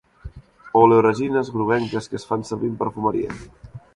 [0.79, 3.39] Oleoresines groguenques que es fan servir en perfumeria.